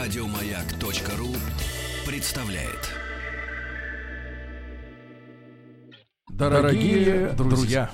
[0.00, 1.28] Радиомаяк.ру
[2.10, 2.90] представляет.
[6.30, 7.90] Дорогие друзья,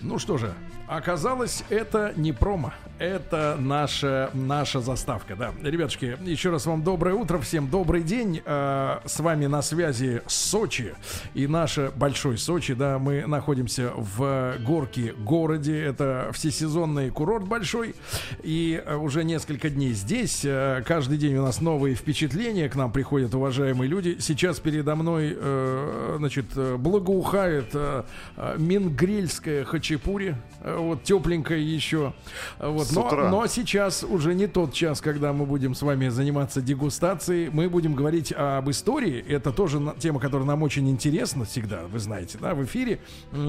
[0.00, 0.54] ну что же,
[0.88, 5.52] оказалось, это не промо, это наша, наша заставка, да.
[5.62, 8.42] Ребятушки, еще раз вам доброе утро, всем добрый день.
[8.44, 10.94] Э, с вами на связи Сочи
[11.34, 12.98] и наше большой Сочи, да.
[12.98, 17.94] Мы находимся в Горке городе, это всесезонный курорт большой.
[18.42, 20.44] И э, уже несколько дней здесь.
[20.44, 24.16] Э, каждый день у нас новые впечатления, к нам приходят уважаемые люди.
[24.20, 26.46] Сейчас передо мной, э, значит,
[26.78, 28.02] благоухает э,
[28.36, 32.14] э, мингрильская хачапури, э, вот тепленькая еще.
[32.58, 33.28] Вот, С но, утра.
[33.30, 37.50] но сейчас уже не тот час, когда мы будем с вами заниматься дегустацией.
[37.50, 39.24] Мы будем говорить об истории.
[39.28, 43.00] Это тоже тема, которая нам очень интересна всегда, вы знаете, да, в эфире.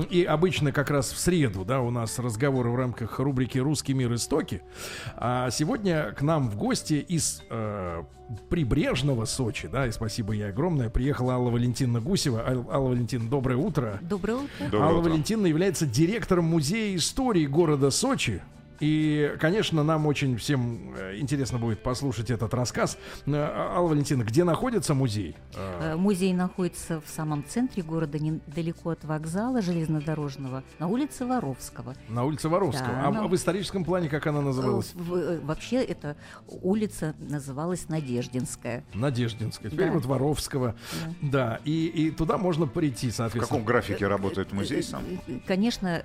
[0.10, 4.14] И обычно как раз в среду, да, у нас разговоры в рамках рубрики «Русский мир.
[4.14, 4.62] Истоки».
[5.16, 8.04] А сегодня к нам в гости из э,
[8.49, 12.44] прибрежного Сочи, да, и спасибо ей огромное, приехала Алла Валентиновна Гусева.
[12.48, 13.99] Ал- Алла Валентиновна, доброе утро.
[14.02, 14.49] Доброе утро.
[14.60, 15.10] Доброе Алла утро.
[15.10, 18.41] Валентиновна является директором музея истории города Сочи.
[18.80, 22.98] И, конечно, нам очень всем э, интересно будет послушать этот рассказ.
[23.26, 25.36] Э, Алла Валентиновна, где находится музей?
[25.55, 31.96] Э, Музей находится в самом центре города, недалеко от вокзала железнодорожного, на улице Воровского.
[32.08, 32.88] На улице Воровского.
[32.94, 34.91] Да, а она- в историческом плане как она называлась?
[34.93, 36.16] В- Вообще эта
[36.48, 38.84] улица называлась Надеждинская.
[38.93, 39.71] Надеждинская.
[39.71, 39.93] Теперь Да.
[39.93, 40.76] вот Воровского.
[41.21, 41.60] Да.
[41.66, 43.60] И, и туда можно прийти, В соответственно.
[43.60, 45.02] каком графике работает музей сам?
[45.48, 46.02] Конечно,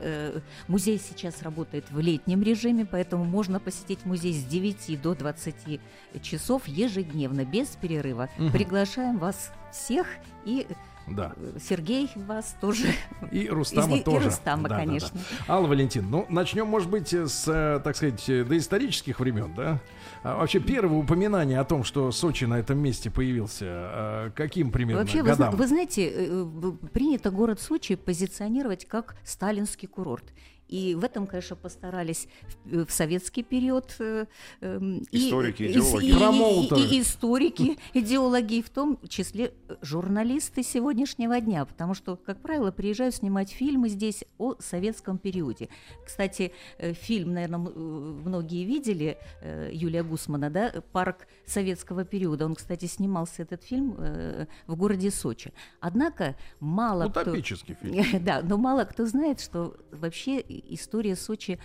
[0.68, 5.80] музей сейчас работает в летнем режиме, поэтому можно посетить музей с 9 до 20
[6.22, 8.28] часов ежедневно, без перерыва.
[8.38, 8.52] Мгм.
[8.52, 10.06] Приглашаем вас всех
[10.44, 10.66] и
[11.06, 11.32] Да.
[11.36, 12.86] э, Сергей вас тоже.
[13.30, 14.26] И Рустама И- и тоже.
[14.26, 14.80] Рустама, Да, да, да.
[14.86, 15.20] конечно.
[15.48, 19.80] Алла Валентин, ну начнем, может быть, с, э, так сказать, э, доисторических времен, да?
[20.22, 25.22] А вообще первое упоминание о том, что Сочи на этом месте появился, каким примерно Вообще,
[25.22, 25.54] вы, годам?
[25.54, 30.24] вы знаете, э, в- принято город Сочи позиционировать как сталинский курорт.
[30.68, 32.26] И в этом, конечно, постарались
[32.64, 34.26] в, э, в советский период э,
[34.60, 36.06] эм, и- Историки, и- идеологи.
[36.06, 36.80] и, и- Промоутеры.
[36.80, 42.40] и- и историки, идеологи, и в том числе э, журналисты сегодняшнего дня, потому что, как
[42.40, 45.68] правило, приезжают снимать фильмы здесь о советском периоде.
[46.06, 52.46] Кстати, э, фильм, наверное, многие видели э, Юлия Гусмана, да, «Парк советского периода».
[52.46, 55.52] Он, кстати, снимался этот фильм э, в городе Сочи.
[55.80, 57.34] Однако мало кто...
[57.82, 58.04] Фильм.
[58.24, 61.58] Да, но мало кто знает, что вообще история Сочи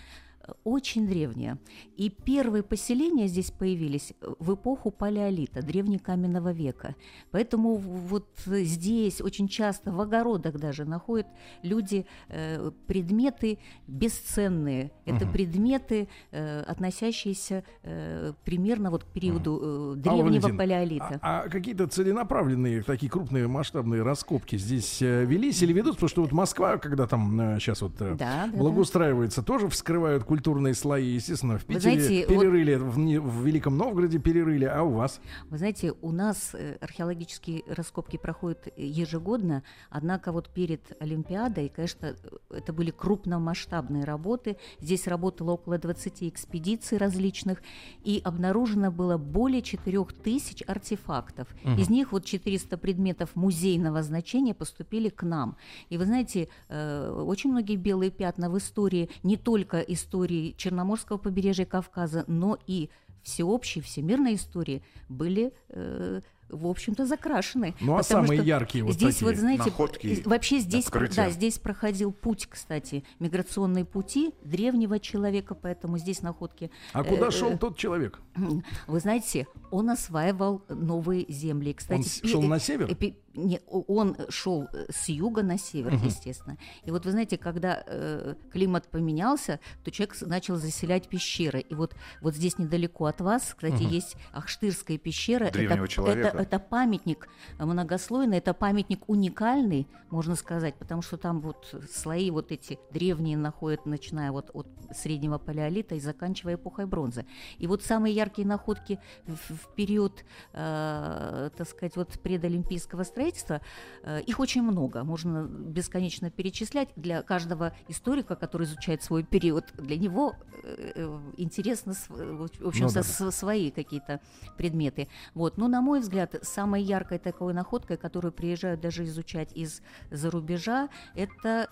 [0.64, 1.58] очень древняя.
[1.98, 6.96] И первые поселения здесь появились э, в эпоху палеолита, древнекаменного века.
[7.32, 11.28] Поэтому вот здесь очень часто в огородах даже находят
[11.64, 14.92] люди э, предметы бесценные.
[15.06, 15.34] Это Мгм.
[15.34, 21.20] предметы, э, относящиеся э, примерно вот к периоду э, древнего Валентиновна, палеолита.
[21.22, 25.96] А, а какие-то целенаправленные, такие крупные масштабные раскопки здесь э, велись или ведут?
[25.96, 28.58] Потому что вот Москва, когда там сейчас вот э, Да, да, да.
[28.58, 31.16] благоустраивается, тоже вскрывают культурные слои.
[31.16, 35.20] Естественно, в Питере знаете, вот- перерыли, в, Не- в Великом Новгороде перерыли, а у вас?
[35.50, 42.16] Вы знаете, у нас э, археологические раскопки проходят ежегодно, однако вот перед Олимпиадой, конечно,
[42.50, 44.56] это были крупномасштабные работы.
[44.80, 47.62] Здесь работало около 20 экспедиций различных,
[48.06, 51.50] и обнаружено было более 4000 артефактов.
[51.66, 51.80] Мгм.
[51.80, 55.58] Из них вот 400 предметов музейного значения поступили к нам.
[55.90, 61.66] И вы знаете, э, очень многие белые пятна в истории, не только истории Черноморского побережья
[61.66, 62.90] Кавказа, но и
[63.24, 67.76] всеобщей, всемирной истории были, э, в общем-то, закрашены.
[67.80, 71.16] Ну, а самые яркие вот здесь такие вот, знаете, находки, вообще здесь, открытия.
[71.16, 77.28] да, здесь проходил путь, кстати, миграционные пути древнего человека, поэтому здесь находки А Э, куда
[77.28, 78.20] э, шел тот человек?
[78.88, 81.74] вы знаете, он осваивал новые земли.
[81.74, 82.88] Кстати, Он шел э, на север?
[83.34, 86.06] Э, не, он шел э, с юга на север, Мгм.
[86.06, 86.58] естественно.
[86.84, 91.60] И вот вы знаете, когда э, климат поменялся, то человек начал заселять пещеры.
[91.60, 93.92] И вот, вот здесь недалеко от вас, кстати, Мгм.
[93.92, 95.50] есть Ахштырская пещера.
[95.52, 96.28] Древнего это, человека.
[96.30, 102.52] Это, это памятник многослойный, это памятник уникальный, можно сказать, потому что там вот слои вот
[102.52, 107.26] эти древние находят, начиная вот от среднего палеолита и заканчивая эпохой бронзы.
[107.58, 113.62] И вот самые яркие находки в, в период, э, так сказать, вот предолимпийского строительства строительства,
[114.04, 116.90] э, их очень много, можно бесконечно перечислять.
[116.96, 122.92] Для каждого историка, который изучает свой период, для него э, э, интересно, в общем, Ну
[122.92, 123.32] да.
[123.32, 124.20] свои какие-то
[124.58, 125.08] предметы.
[125.34, 125.58] Вот.
[125.58, 131.68] Но, на мой взгляд, самой яркой такой находкой, которую приезжают даже изучать из-за рубежа, это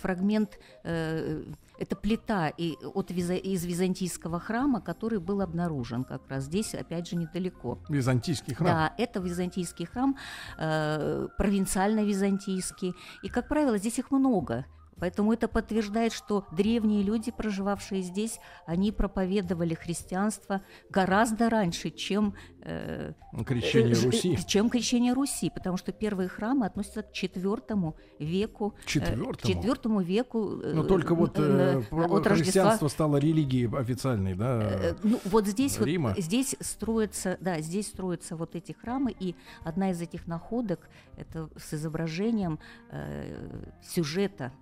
[0.00, 7.08] фрагмент, это плита и, от из византийского храма, который был обнаружен как раз здесь, опять
[7.08, 7.78] же, недалеко.
[7.88, 8.66] Византийский храм.
[8.66, 10.16] Да, это византийский храм,
[10.64, 12.94] э, провинциально-византийский.
[13.22, 14.66] И, как правило, здесь их много.
[14.98, 23.12] Поэтому это подтверждает, что древние люди, проживавшие здесь, они проповедовали христианство гораздо раньше, чем, э,
[23.46, 24.34] Крещение э, Руси.
[24.34, 28.74] э, чем крещение Руси, потому что первые храмы относятся к четвертому веку.
[28.78, 29.54] э, Четвертому?
[29.54, 30.60] четвертому веку.
[30.62, 34.60] э, Но только вот э, от Рождества христианство стало религией официальной, да?
[34.62, 36.14] Э, Ну, вот здесь вот, Рима.
[36.18, 41.74] здесь строятся, да, здесь строятся вот эти храмы, и одна из этих находок это с
[41.74, 42.58] изображением
[42.90, 44.52] э, сюжета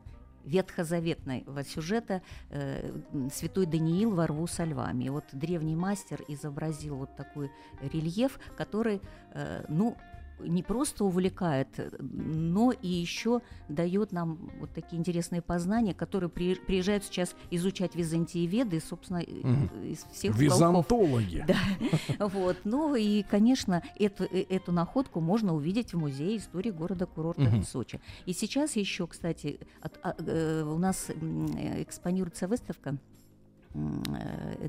[0.44, 2.92] ветхозаветного сюжета э,
[3.32, 5.04] святой Даниил во рву со львами.
[5.04, 7.50] И вот древний мастер изобразил вот такой
[7.80, 9.00] рельеф, который,
[9.34, 9.96] э, ну,
[10.40, 16.54] не просто увлекает, э, но и еще дает нам вот такие интересные познания, которые при-
[16.56, 19.70] приезжают сейчас изучать византиеведы, собственно, Мгм.
[19.84, 20.36] из всех.
[20.36, 21.44] Византологи.
[22.18, 22.56] Да, вот.
[22.64, 27.62] Ну и, конечно, эту, э- эту находку можно увидеть в музее истории города-курорта.
[27.68, 28.00] Сочи.
[28.26, 32.96] И сейчас еще, кстати, от- а, э, у нас э, экспонируется выставка э,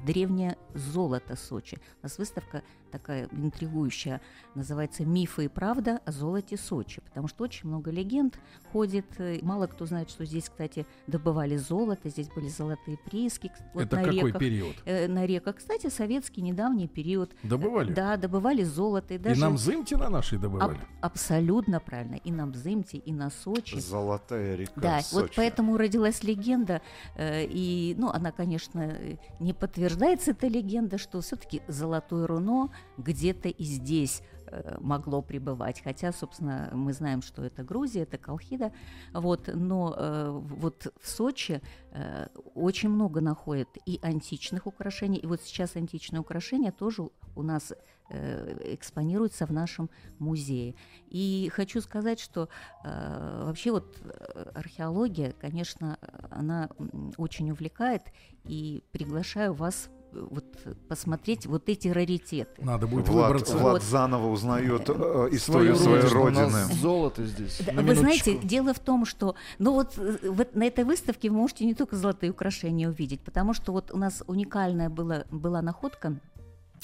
[0.06, 1.78] древнее золото Сочи.
[2.02, 4.22] У нас выставка такая интригующая,
[4.56, 8.38] называется «Мифы и правда о золоте Сочи», потому что очень много легенд
[8.72, 9.06] ходит.
[9.20, 13.96] э, Мало кто знает, что здесь, кстати, добывали золото, здесь были золотые прииски вот Это
[13.98, 14.40] на какой реках.
[14.40, 14.76] период?
[14.86, 15.56] Э, на реках.
[15.58, 17.32] Кстати, советский недавний период.
[17.44, 17.92] Добывали?
[17.92, 19.14] Да, добывали золото.
[19.16, 20.78] И, И даже нам зымти на нашей аб- добывали?
[21.02, 22.16] абсолютно правильно.
[22.16, 23.80] И на Бзымте, и на Сочи.
[23.80, 25.22] Золотая река Да, Сочи.
[25.24, 26.82] вот поэтому родилась легенда,
[27.16, 28.93] э, и, ну, она, конечно, э,
[29.40, 34.22] не подтверждается эта легенда, что все-таки золотое руно где-то и здесь.
[34.22, 34.33] э,
[34.80, 38.72] могло пребывать, хотя, собственно, мы знаем, что это Грузия, это Колхида,
[39.14, 41.62] вот, но э, вот в Сочи
[41.92, 47.74] э, очень много находят и античных украшений, и вот сейчас античные украшения тоже у нас
[48.10, 49.90] э, экспонируются в нашем
[50.20, 50.76] музее.
[51.08, 52.50] И хочу сказать, что
[52.84, 55.98] э, вообще вот э, археология, конечно,
[56.30, 56.70] она
[57.18, 58.04] очень увлекает,
[58.46, 60.46] и приглашаю вас э, вот
[60.88, 62.64] посмотреть вот эти раритеты.
[62.64, 63.58] Надо будет Влад, выбраться.
[63.58, 63.84] Влад Вот.
[63.84, 66.20] заново узнает э, Свою историю своей родину.
[66.20, 66.48] У родины.
[66.52, 67.62] нас золото здесь.
[67.66, 71.30] Да, на Вы знаете, дело в том, что ну вот э, вот на этой выставке
[71.30, 75.62] вы можете не только золотые украшения увидеть, потому что вот у нас уникальная была, была
[75.62, 76.16] находка,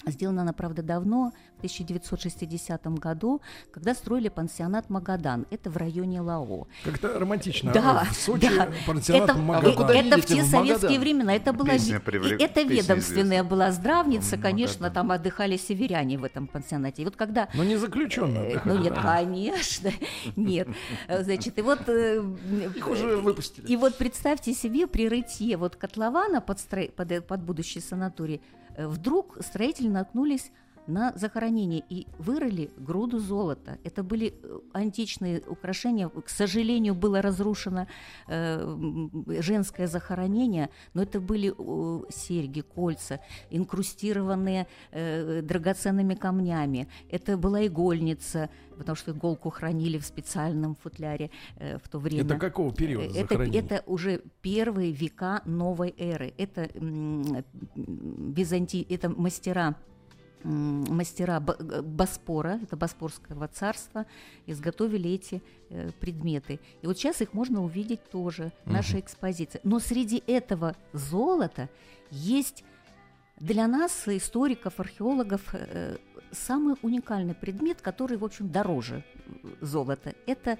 [0.05, 3.41] сделана она, правда, давно, в 1960 году,
[3.71, 5.45] когда строили пансионат «Магадан».
[5.51, 6.67] Это в районе Лао.
[6.85, 7.71] Как-то романтично.
[7.73, 8.69] Да, В Сочи да.
[8.87, 9.71] пансионат это, Магадан.
[9.73, 11.33] А куда это в те В советские времена.
[11.35, 13.43] Это была привлек- это ведомственная известна.
[13.43, 14.51] была здравница, Магадан.
[14.51, 17.01] конечно, там отдыхали северяне в этом пансионате.
[17.01, 18.37] И вот когда Но не заключенно.
[18.37, 19.91] Э, Ну нет, конечно,
[20.35, 20.67] нет.
[21.07, 21.81] Э, Значит, и вот...
[21.87, 22.23] э,
[22.75, 23.65] Их уже выпустили.
[23.67, 28.35] И вот представьте себе, при рытье вот котлована под, стро- под, э, под будущий санаторий,
[28.35, 30.51] э, вдруг строители наткнулись
[30.89, 33.77] на захоронение и вырыли груду золота.
[33.83, 36.09] Это были э, античные украшения.
[36.09, 37.87] К сожалению, было разрушено
[38.27, 38.77] э,
[39.41, 43.19] женское захоронение, но это были э, серьги, кольца,
[43.51, 46.87] инкрустированные драгоценными камнями.
[47.09, 52.23] Это была игольница, потому что иголку хранили в специальном футляре в то время.
[52.23, 53.61] Это какого периода Это, захоронения?
[53.61, 56.33] это уже первые века новой эры.
[56.37, 56.69] Это
[57.75, 59.75] Византи, это мастера
[60.43, 64.05] мастера Боспора, это Боспорского царства,
[64.45, 66.59] изготовили эти э, предметы.
[66.81, 69.59] И вот сейчас их можно увидеть тоже в нашей экспозиции.
[69.63, 71.69] Но среди этого золота
[72.11, 72.63] есть
[73.39, 75.97] для нас, историков, археологов, э,
[76.31, 79.31] самый уникальный предмет, который, в общем, дороже э,
[79.61, 80.13] золота.
[80.25, 80.57] Это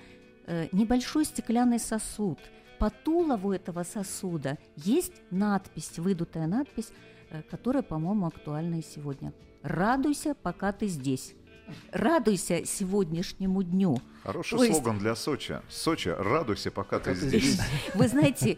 [0.72, 2.40] небольшой стеклянный сосуд.
[2.80, 6.92] По тулову этого сосуда есть надпись, выдутая надпись,
[7.52, 9.32] которая, по-моему, актуальна и сегодня.
[9.64, 11.36] «Радуйся, пока ты здесь».
[11.92, 14.00] Радуйся сегодняшнему дню.
[14.24, 15.60] Хороший То есть- слоган для Сочи.
[15.70, 17.44] Сочи, радуйся, пока ты ты здесь.
[17.44, 17.62] здесь.
[17.96, 18.58] Вы знаете,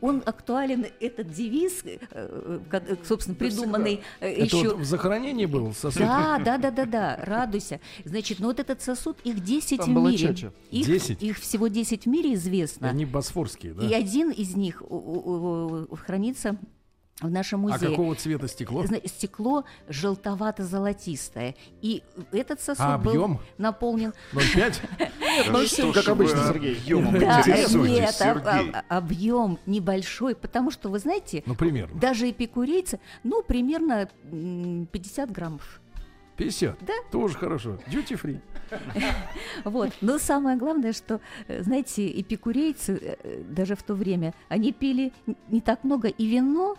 [0.00, 4.70] он актуален, этот девиз, э, э, э, собственно, придуманный Это еще...
[4.70, 6.02] вот в захоронении был сосуд?
[6.02, 7.80] Да, да, да, да, да, радуйся.
[8.04, 10.28] Значит, ну вот этот сосуд, их 10 Там в было мире.
[10.28, 10.52] чача.
[10.70, 11.22] Их, 10?
[11.22, 12.88] их всего 10 в мире известно.
[12.88, 13.86] Они босфорские, да?
[13.86, 14.82] И один из них
[16.04, 16.58] хранится
[17.24, 17.90] в нашем А музее.
[17.90, 18.84] какого цвета стекло?
[19.06, 21.54] Стекло желтовато-золотистое.
[21.82, 22.02] И
[22.32, 24.80] этот сосуд А был наполнен 0,5?
[25.52, 26.78] Да всё что как обычно, Сергей.
[26.86, 31.98] нет, а- а- объем небольшой, потому что, вы знаете, Ну, примерно.
[31.98, 35.80] даже эпикурейцы, ну, примерно м, 50 граммов.
[36.36, 36.76] 50?
[36.84, 36.92] Да.
[37.12, 37.78] Тоже хорошо.
[37.86, 38.40] Duty free.
[39.64, 39.92] Вот.
[40.00, 45.12] Но самое главное, что, э, знаете, эпикурейцы э, даже в то время, они пили
[45.48, 46.76] не так много, и вино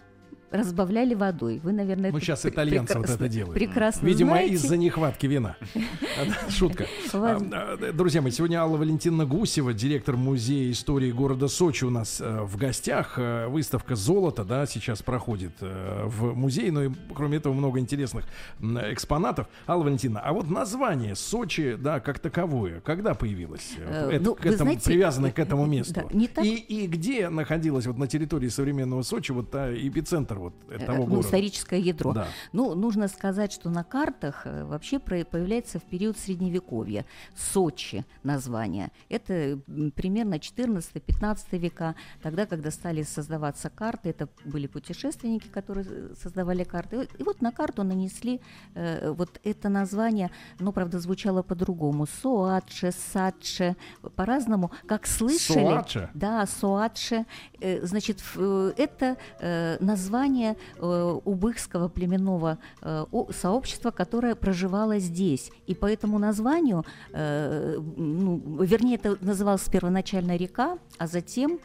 [0.55, 1.59] разбавляли водой.
[1.63, 3.53] Вы, наверное, Ну, сейчас итальянцы вот это делают.
[3.55, 4.53] Прекрасно Видимо, знаете.
[4.55, 5.55] из-за нехватки вина.
[6.49, 6.85] Шутка.
[7.13, 12.21] А, а, Друзья мои, сегодня Алла Валентиновна Гусева, директор Музея истории города Сочи у нас
[12.21, 13.15] э, в гостях.
[13.17, 16.71] Э, Выставка золота, да, сейчас проходит э, в музее.
[16.71, 18.25] Ну и кроме этого много интересных
[18.61, 19.47] экспонатов.
[19.67, 23.73] Алла Валентиновна, а вот название Сочи, да, как таковое, когда появилось?
[23.77, 26.01] Э, Это- ну, к этому, знаете, привязано к этому да, месту.
[26.13, 30.53] не так- И, и где находилась вот на территории современного Сочи вот та эпицентр вот
[30.69, 31.27] э, того ну, города?
[31.27, 32.13] историческое ядро.
[32.13, 32.27] Да.
[32.53, 37.05] Ну, нужно сказать, что на картах э, вообще появляется в период Средневековья.
[37.35, 38.91] Сочи название.
[39.09, 39.59] Это
[39.95, 41.95] примерно 14-15 века.
[42.21, 47.07] Тогда, когда стали создаваться карты, это были путешественники, которые э, создавали карты.
[47.17, 48.41] И вот на карту нанесли
[48.75, 52.05] э, вот это название, но, правда, звучало по-другому.
[52.21, 53.75] Соатше, Садше,
[54.15, 54.71] по-разному.
[54.85, 55.65] Как слышали...
[55.65, 56.09] Соатше?
[56.13, 57.25] Да, Соатше.
[57.61, 65.51] Э, Значит, э, это э, название э, убыхского племенного э, сообщества, которое проживало здесь.
[65.67, 71.59] И по этому названию, э, ну, вернее, это называлась первоначально река, а затем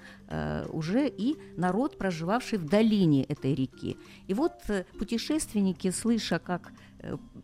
[0.73, 3.97] уже и народ, проживавший в долине этой реки.
[4.29, 4.53] И вот
[4.97, 6.73] путешественники, слыша, как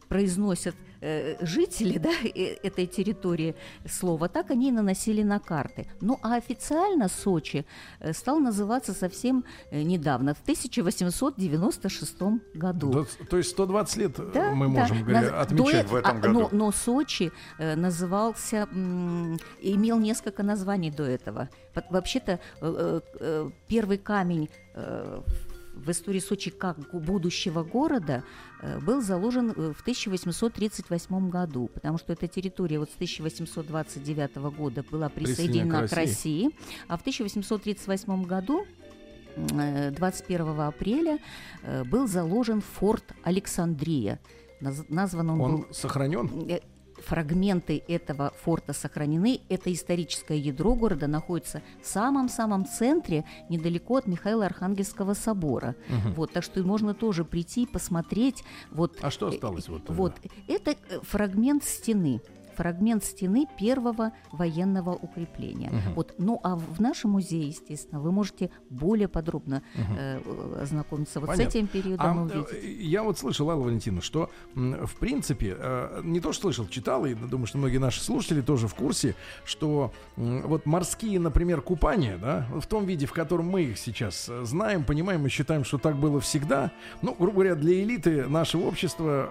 [0.09, 0.77] произносят
[1.41, 3.55] жители да, э- этой территории
[3.89, 5.87] слово, так они и наносили на карты.
[6.01, 7.65] Ну а официально Сочи
[8.01, 12.23] э, стал называться совсем э, недавно, в 1896
[12.55, 12.93] году.
[12.93, 14.81] Да, то есть 120 лет э, Да, мы да.
[14.81, 15.87] можем говоря, Наз- отмечать.
[15.87, 16.41] до в этом а, году.
[16.41, 18.69] Но, но Сочи э, назывался,
[19.61, 21.49] имел несколько названий до этого.
[21.91, 25.21] Вообще-то э, э, первый камень э,
[25.77, 28.25] в истории Сочи как будущего города
[28.63, 34.83] э, был заложен э, в 1838 году, потому что эта территория вот с 1829 года
[34.91, 36.51] была Присоединена присоединена к к России,
[36.89, 38.65] а в 1838 году
[39.37, 41.19] м, э, 21 апреля
[41.85, 44.19] был заложен форт Александрия.
[44.61, 46.49] Наз- Назван он, Он был сохранен?
[47.07, 49.41] Э, Фрагменты этого форта сохранены.
[49.49, 55.75] Это историческое ядро города находится в самом-самом центре, недалеко от Михаила Архангельского собора.
[56.17, 58.43] Вот, так что можно тоже прийти и посмотреть.
[58.71, 60.15] Вот, А что э, осталось вот, э, Вот,
[60.49, 62.21] это э, фрагмент стены.
[62.57, 65.73] Фрагмент стены первого военного укрепления.
[65.95, 71.27] Вот, ну а в нашем музее, естественно, вы можете более подробно э, э, ознакомиться вот
[71.29, 71.51] Понятно.
[71.51, 72.53] с этим периодом А, увидеть.
[72.53, 77.05] э, я вот слышал, Алла Валентина, что в принципе, э, не то что слышал, читал,
[77.07, 82.19] и думаю, что многие наши слушатели тоже в курсе, что м, вот морские, например, купания,
[82.19, 85.79] да, в том виде, в котором мы их сейчас э, знаем, понимаем и считаем, что
[85.79, 86.71] так было всегда,
[87.03, 89.29] ну, грубо говоря, для элиты нашего общества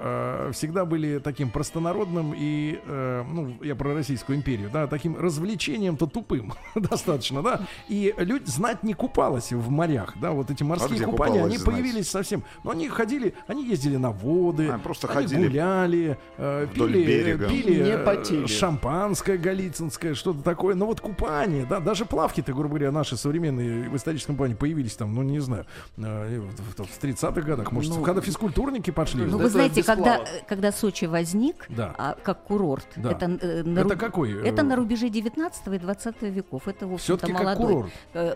[0.50, 6.07] э, всегда были таким простонародным и, э, ну, я про Российскую империю, да, таким развлечением-то
[6.07, 11.05] тупым достаточно, да, и люди знать не купалась в морях, да, вот эти морские где
[11.05, 11.65] купания, они знать?
[11.74, 12.43] появились совсем.
[12.63, 17.48] Но они ходили, они ездили на воды, А, просто они ходили гуляли, э, пили, берега.
[17.50, 18.45] пили Не э, потели.
[18.48, 20.75] шампанское галицинское, что-то такое.
[20.75, 25.13] Но вот купание, да, даже плавки-то, грубо говоря, наши современные в историческом плане появились там,
[25.13, 25.65] ну не знаю,
[25.98, 26.39] э,
[26.75, 29.22] в, в- в 30-х годах, может, Ну, когда физкультурники пошли.
[29.24, 31.93] Ну, это вы знаете, когда, э, когда Сочи возник, Да.
[31.98, 33.12] а, как курорт, Да.
[33.15, 34.33] это, э, на, Это ру- какой?
[34.33, 36.67] э, это на рубеже 19 и 20 веков.
[36.67, 37.67] Это, в общем-то, молодой.
[37.74, 37.91] курорт.
[38.13, 38.35] Э,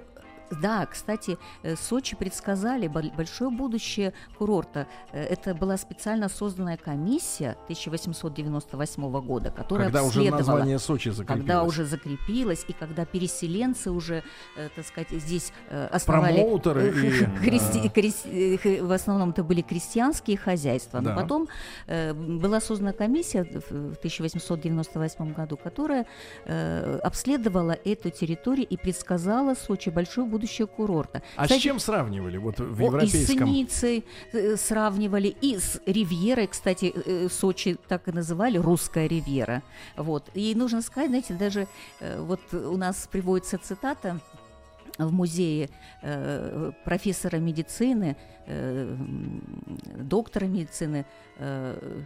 [0.61, 4.87] Да, кстати, э, Сочи предсказали бол- большое будущее курорта.
[5.11, 11.39] Э, Это была специально созданная комиссия 1898 года, которая Когда уже название Сочи закрепилось.
[11.47, 14.23] когда уже закрепилась, и когда переселенцы уже,
[14.57, 15.51] э, так сказать, здесь
[15.91, 16.41] основали...
[16.41, 16.91] Промоутеры и,
[17.43, 17.89] христи- да.
[17.89, 20.99] крес- э, х- В основном это были крестьянские хозяйства.
[20.99, 21.15] Но Да.
[21.15, 21.47] потом
[21.87, 26.05] была создана комиссия в в 1898 году, которая
[27.03, 31.21] обследовала эту территорию и предсказала Сочи большое будущее курорта.
[31.35, 33.51] А с Кстати, чем сравнивали вот в о, И с европейском?
[33.51, 39.63] Ниццей э, сравнивали, и с Ривьерой, кстати, э, Сочи так и называли, русская Ривьера.
[39.97, 40.29] Вот.
[40.33, 41.67] И нужно сказать, знаете, даже
[41.99, 44.19] э, вот у нас приводится цитата
[44.97, 45.69] в музее
[46.01, 48.17] э, профессора медицины,
[48.47, 48.95] э,
[49.95, 51.05] доктора медицины
[51.37, 52.03] э,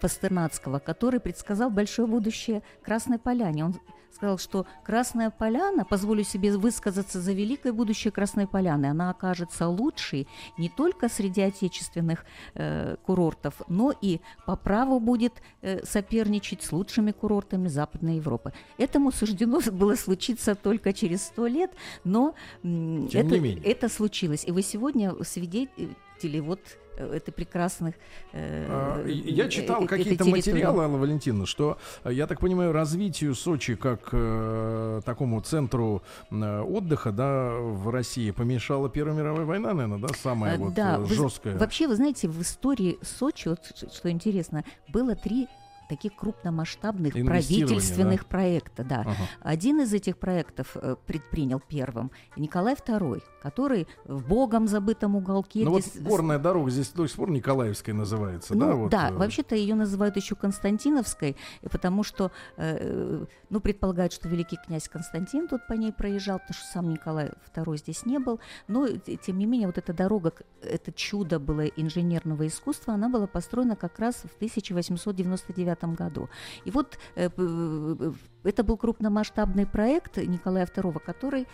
[0.00, 3.64] Пастернацкого, который предсказал большое будущее Красной Поляне.
[3.66, 3.74] Он
[4.12, 10.28] сказал, что Красная Поляна, позволю себе высказаться за великое будущее Красной Поляны, она окажется лучшей
[10.58, 12.24] не только среди отечественных
[12.54, 18.52] э, курортов, но и по праву будет э, соперничать с лучшими курортами Западной Европы.
[18.78, 21.70] Этому суждено было случиться только через сто лет,
[22.04, 24.44] но Тем это, это случилось.
[24.46, 27.94] И вы сегодня свидетели вот э, это прекрасных...
[28.32, 32.40] э, А, и- Я читал э, этой какие-то материалы, Алла Валентиновна, что, э, я так
[32.40, 39.44] понимаю, развитию Сочи как э, такому центру э, отдыха да, в России помешала Первая мировая
[39.44, 41.56] война, наверное, да, самая А, вот да, э, вы жесткая.
[41.58, 43.60] Вообще, вы знаете, в истории Сочи, вот
[43.92, 45.48] что интересно, было три
[45.90, 49.00] таких крупномасштабных правительственных проекта, да.
[49.00, 49.14] Ага.
[49.40, 55.64] Один из этих проектов э, предпринял первым Николай II, который в богом забытом уголке.
[55.64, 58.66] Ну вот где с- горная дорога здесь до сих пор Николаевская называется, да?
[58.66, 61.36] ну, Вот, да, э, вообще-то ее называют еще Константиновской,
[61.70, 66.66] потому что, э, ну, предполагают, что великий князь Константин тут по ней проезжал, потому что
[66.72, 68.38] сам Николай II здесь не был.
[68.68, 70.32] Но, тем не менее, вот эта дорога,
[70.62, 76.28] это чудо было инженерного искусства, она была построена как раз в 1899 году.
[76.64, 78.12] И вот э, э,
[78.44, 81.46] это был крупномасштабный проект Николая II, который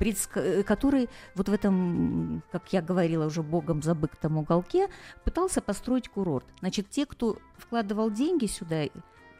[0.00, 4.88] э, который вот в этом, как я говорила уже, богом забытом уголке
[5.24, 6.46] пытался построить курорт.
[6.60, 8.84] Значит, те, кто вкладывал деньги сюда,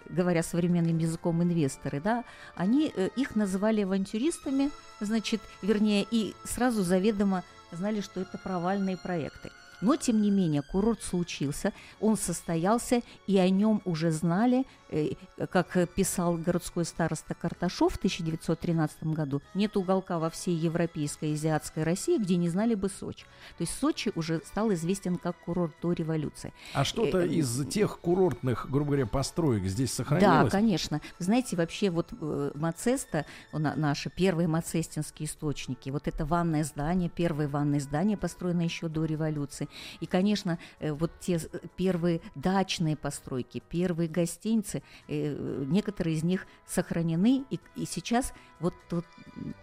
[0.08, 7.42] говоря современным языком инвесторы, да, они их называли авантюристами, значит, вернее, и сразу заведомо
[7.72, 9.50] знали, что это провальные проекты.
[9.80, 15.10] Но, тем не менее, курорт случился, он состоялся, и о нем уже знали, э,
[15.50, 21.34] как э, писал городской староста Карташов в 1913 году, нет уголка во всей европейской и
[21.34, 23.24] азиатской России, где не знали бы Сочи.
[23.58, 26.52] То есть Сочи уже стал известен как курорт до революции.
[26.72, 30.52] А что-то э, из тех курортных, грубо говоря, построек здесь Да, сохранилось?
[30.52, 31.00] конечно.
[31.18, 37.80] Знаете, вообще вот э, Мацеста, наши первые мацестинские источники, вот это ванное здание, первое ванное
[37.80, 39.65] здание, построено еще до революции.
[40.00, 41.40] И, конечно, э, вот те
[41.76, 49.04] первые дачные постройки, первые гостиницы, э, некоторые из них сохранены, и, и сейчас вот тут,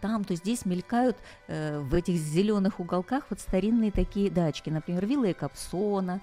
[0.02, 1.18] там, то здесь мелькают
[1.48, 4.70] э, в этих зеленых уголках вот старинные такие дачки.
[4.70, 6.22] Например, вилла Экапсона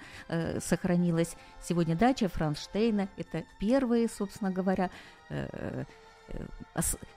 [0.60, 1.36] сохранилась.
[1.62, 3.08] Сегодня дача Франштейна.
[3.16, 4.90] Это первые, собственно говоря,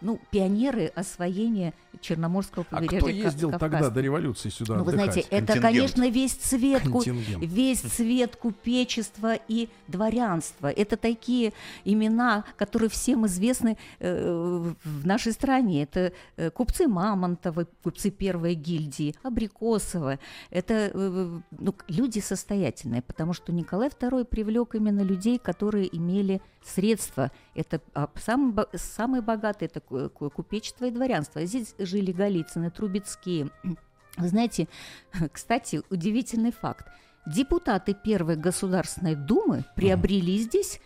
[0.01, 3.71] ну, пионеры освоения Черноморского А побережья кто Ка- ездил Кавказа.
[3.71, 5.13] тогда до революции сюда Ну, вы отдыхать?
[5.13, 5.61] знаете, это, Контингент.
[5.93, 7.43] конечно, весь цвет, Контингент.
[7.43, 10.67] весь цвет купечества и дворянства.
[10.71, 11.53] Это такие
[11.85, 15.83] имена, которые всем известны э, в нашей стране.
[15.83, 20.19] Это э, купцы Мамонтовы, купцы первой гильдии, Абрикосова.
[20.49, 27.31] Это э, ну, люди состоятельные, потому что Николай II привлек именно людей, которые имели средства.
[27.55, 28.69] Это а, самый, бо-
[29.03, 31.43] самые богатые это ку- ку- купечество и дворянство.
[31.45, 33.49] Здесь жили Голицыны, Трубецкие.
[34.17, 34.69] Вы знаете,
[35.33, 36.87] кстати, удивительный факт.
[37.25, 40.79] Депутаты Первой Государственной Думы приобрели здесь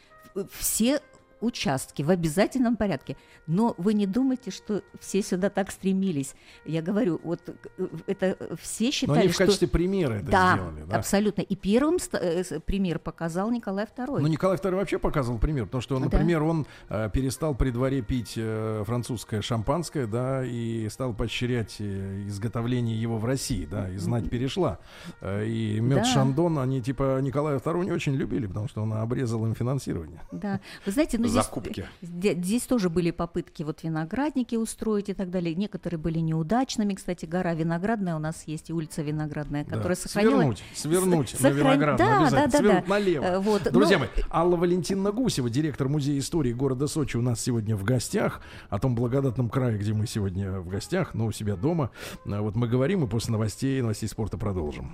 [0.52, 1.00] все
[1.42, 3.18] участки в обязательном порядке.
[3.46, 6.36] Но вы не думайте, что все сюда так стремились.
[6.66, 7.42] Я говорю, вот
[7.78, 9.46] э, это все Но считали, они в что...
[9.46, 10.98] качестве примера это да, сделали, да?
[10.98, 11.42] абсолютно.
[11.42, 14.20] И первым э, пример показал Николай II.
[14.20, 16.06] Ну, Николай II вообще показывал пример, потому что, Да.
[16.06, 22.24] например, он э, перестал при дворе пить э, французское шампанское, да, и стал поощрять э,
[22.28, 24.80] изготовление его в России, да, и знать перешла.
[25.24, 26.06] И мед Да.
[26.06, 30.22] Шандон они типа Николая II не очень любили, потому что он обрезал им финансирование.
[30.32, 31.86] Да, вы знаете, ну здесь, Закупки.
[32.02, 35.56] зде- здесь тоже были попытки вот виноградники устроить и так далее.
[35.56, 36.94] Некоторые были неудачными.
[36.94, 39.76] Кстати, гора Виноградная у нас есть, и улица Виноградная, Да.
[39.78, 40.38] которая сохранила...
[40.38, 42.90] Свернуть, свернуть С- на сохран- виноградную да, обязательно, да, да, свернуть да.
[42.90, 43.24] налево.
[43.24, 47.40] Э, вот, Друзья но- мои, Алла Валентиновна Гусева, директор Музея истории города Сочи, у нас
[47.42, 48.42] сегодня в гостях.
[48.70, 51.92] О том благодатном крае, где мы сегодня в гостях, но у себя дома.
[52.26, 54.94] А Вот мы говорим, и после новостей, новостей спорта продолжим.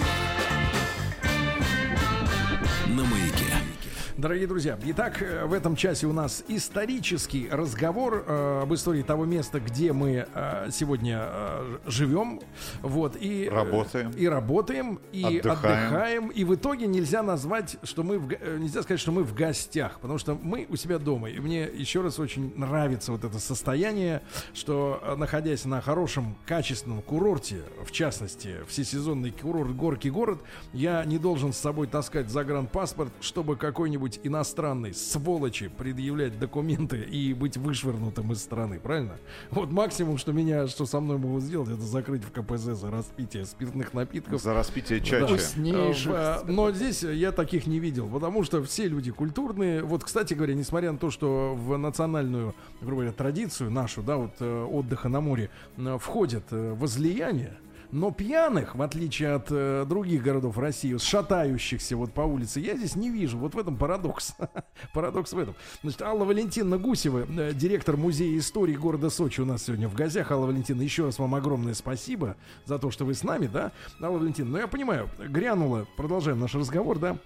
[4.21, 9.25] Дорогие друзья, итак, э, в этом часе у нас исторический разговор э, об истории того
[9.25, 12.39] места, где мы э, сегодня э, живем,
[12.83, 14.11] вот и э, Работаем.
[14.11, 15.87] и работаем, и отдыхаем.
[15.87, 16.27] Отдыхаем.
[16.27, 19.99] и в итоге нельзя назвать, что мы в, э, нельзя сказать, что мы в гостях,
[19.99, 24.21] потому что мы у себя дома, и мне еще раз очень нравится вот это состояние,
[24.53, 30.41] что находясь на хорошем, качественном курорте, в частности, всесезонный курорт Горький город,
[30.73, 37.33] я не должен с собой таскать загранпаспорт, чтобы какой-нибудь какой-нибудь иностранной сволочи предъявлять документы и
[37.33, 39.17] быть вышвырнутым из страны, правильно?
[39.51, 43.45] Вот максимум, что меня, что со мной могут сделать, это закрыть в КПЗ за распитие
[43.45, 44.41] спиртных напитков.
[44.41, 45.05] За распитие Да.
[45.05, 46.09] чачи.
[46.09, 49.83] Э, в- Но здесь я таких не видел, потому что все люди культурные.
[49.83, 54.31] Вот, кстати говоря, несмотря на то, что в национальную, грубо говоря, традицию нашу, да, вот
[54.39, 57.57] э, отдыха на море э, входит э, возлияние,
[57.91, 62.95] но пьяных, в отличие от э, других городов России, шатающихся вот по улице, я здесь
[62.95, 63.37] не вижу.
[63.37, 64.35] Вот в этом парадокс.
[64.93, 65.55] парадокс в этом.
[65.83, 70.31] Значит, Алла Валентиновна Гусева, э, директор музея истории города Сочи у нас сегодня в гостях.
[70.31, 74.17] Алла Валентиновна, еще раз вам огромное спасибо за то, что вы с нами, да, Алла
[74.17, 74.57] Валентиновна.
[74.57, 77.17] Ну, я понимаю, грянула, продолжаем наш разговор, да,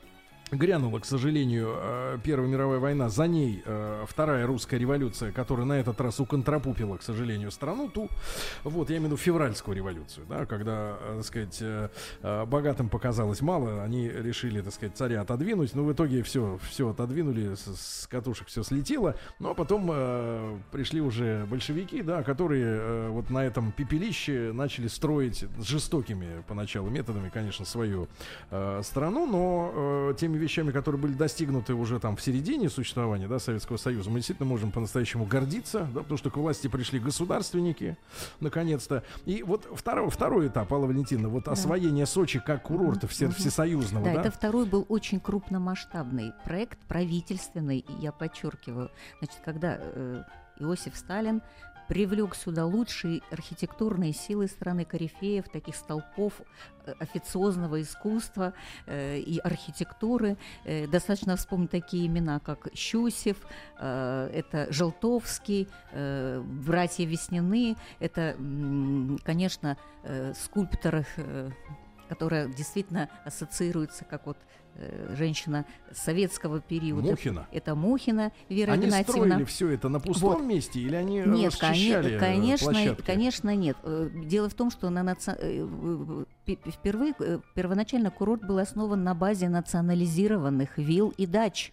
[0.51, 5.73] Грянула, к сожалению, э, Первая мировая война, за ней э, Вторая русская революция, которая на
[5.73, 8.09] этот раз уконтрапупила, к сожалению, страну ту.
[8.63, 11.63] Вот, я имею в виду февральскую революцию, да, когда, э, так сказать,
[12.47, 17.55] богатым показалось мало, они решили, так сказать, царя отодвинуть, но в итоге все, все отодвинули,
[17.55, 23.29] с, катушек все слетело, ну, а потом э, пришли уже большевики, да, которые э, вот
[23.29, 28.07] на этом пепелище начали строить жестокими поначалу методами, конечно, свою
[28.51, 33.39] э, страну, но э, теми вещами, которые были достигнуты уже там в середине существования да,
[33.39, 37.97] Советского Союза, мы действительно можем по-настоящему гордиться, да, потому что к власти пришли государственники,
[38.39, 39.03] наконец-то.
[39.25, 44.13] И вот второй, второй этап, Алла Валентиновна, вот освоение Сочи как курорта все, всесоюзного, Да,
[44.13, 44.21] да?
[44.21, 48.91] это второй был очень крупномасштабный проект, правительственный, я подчеркиваю.
[49.19, 50.23] Значит, когда э,
[50.59, 51.41] Иосиф Сталин
[51.87, 56.41] привлек сюда лучшие архитектурные силы страны корифеев, таких столпов
[56.85, 58.53] э, официозного искусства
[58.85, 60.37] э, и архитектуры.
[60.63, 63.37] Э, достаточно вспомнить такие имена, как Щусев,
[63.79, 68.35] э, это Желтовский, э, братья Веснины, это,
[69.23, 71.51] конечно, э, скульптор э,
[72.09, 74.37] которая действительно ассоциируется как вот
[74.75, 77.07] э, женщина советского периода.
[77.11, 77.47] Мухина.
[77.51, 79.23] Это Мухина Вера Они Игнатьевна.
[79.25, 80.43] строили все это на пустом Вот.
[80.43, 83.01] месте или они Нет, расчищали э, конечно, площадки?
[83.05, 83.77] конечно, нет.
[83.83, 86.27] Э, Дело в том, что на наци-
[86.71, 87.13] впервые
[87.53, 91.71] первоначально курорт был основан на базе национализированных вилл и дач.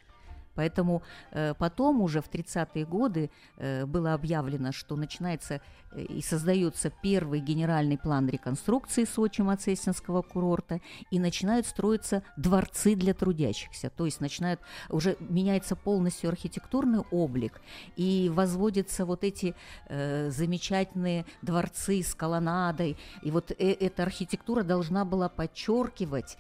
[0.55, 5.61] Поэтому э, потом уже в 30-е годы э, было объявлено, что начинается
[5.93, 13.91] э, и создается первый генеральный план реконструкции Сочи-Мацеснинского курорта, и начинают строиться дворцы для трудящихся.
[13.91, 14.61] То есть начинают,
[14.91, 17.61] уже меняется полностью архитектурный облик,
[17.97, 19.55] и возводятся вот эти
[19.89, 22.97] замечательные дворцы с колоннадой.
[23.23, 26.37] И вот эта архитектура должна была подчеркивать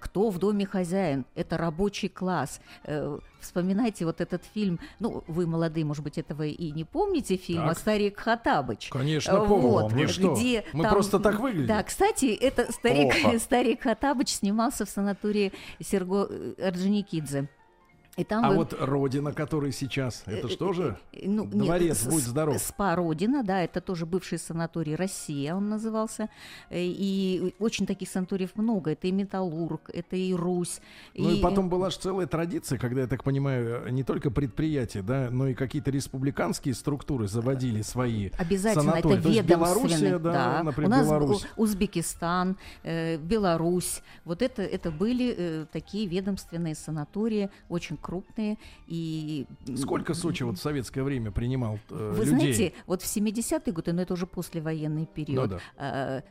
[0.00, 1.24] кто в доме хозяин?
[1.34, 2.60] Это рабочий класс.
[2.84, 4.78] Э, Вспоминайте вот этот фильм.
[4.98, 7.78] Ну, вы молодые, может быть, этого и не помните фильма Так.
[7.78, 8.90] «Старик Хатабыч».
[8.90, 9.68] Конечно, Э, помню.
[9.68, 10.34] вот, Мы что?
[10.34, 11.66] где Мы там- просто так выглядим.
[11.66, 13.38] Да, кстати, это старик, Плохо.
[13.40, 17.48] старик Хатабыч снимался в санатории Серго э, Орджоникидзе.
[18.16, 20.96] И там А вы- вот родина, которая сейчас, это что же?
[21.12, 22.58] Э, ну, нет, Дворец, с- будь здоров.
[22.58, 26.28] СПА Родина, да, это тоже бывший санаторий Россия, он назывался.
[26.70, 28.90] Э, И очень таких санаториев много.
[28.90, 30.80] Это и Металлург, это и Русь.
[31.16, 35.28] Ну и потом была же целая традиция, когда, я так понимаю, не только предприятия, да,
[35.30, 39.18] но и какие-то республиканские структуры заводили свои Обязательно, санатории.
[39.18, 39.56] это ведомственный.
[39.56, 41.46] Белоруссия, да, например, У нас Беларусь.
[41.56, 44.02] Узбекистан, э, Беларусь.
[44.24, 48.58] Вот это, это были э, такие ведомственные санатории, очень крупные.
[48.86, 52.52] И Сколько Сочи вот в советское время принимал э, Вы людей?
[52.54, 56.22] знаете, вот в 70-е годы, но это уже послевоенный период, Ну э,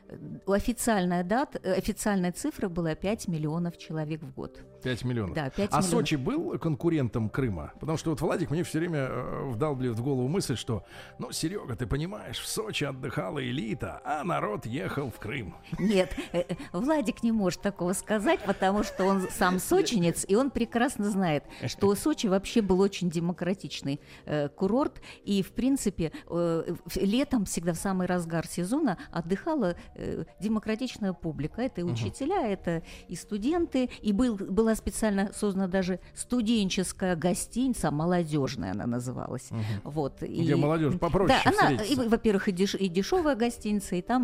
[0.45, 4.59] у официальная дата, э, официальная цифра была 5 миллионов человек в год.
[4.81, 5.35] 5 миллионов.
[5.35, 5.85] Да, 5 а миллионов.
[5.85, 7.73] Сочи был конкурентом Крыма?
[7.79, 10.83] Потому что вот Владик мне все время э, вдалбливает в голову мысль, что,
[11.17, 15.55] ну, Серега, ты понимаешь, в Сочи отдыхала элита, а народ ехал в Крым.
[15.77, 20.51] Нет, э, э, Владик не может такого сказать, потому что он сам сочинец, и он
[20.51, 27.45] прекрасно знает, что Сочи вообще был очень демократичный э, курорт, и, в принципе, э, летом
[27.45, 31.61] всегда в самый разгар сезона отдыхала э, демократичная публика.
[31.61, 38.71] Это и учителя, это и студенты, и был, была специально создана даже студенческая гостиница, молодежная
[38.71, 39.49] она называлась.
[39.83, 44.01] Вот, и- Где молодежь попроще Да, она, и, во-первых, и, деш- и дешевая гостиница, и
[44.01, 44.21] там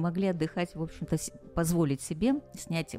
[0.00, 1.16] могли отдыхать, в общем-то,
[1.54, 2.96] позволить себе снять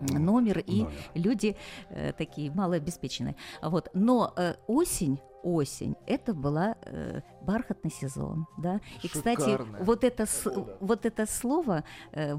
[0.00, 0.92] номер, и Номер.
[1.14, 1.56] люди
[1.90, 3.36] э, такие малообеспеченные.
[3.62, 3.88] Вот.
[3.94, 8.80] Но э, осень, осень, это была э, бархатный сезон, да.
[9.02, 12.36] И, кстати, вот это, с- вот это слово, э,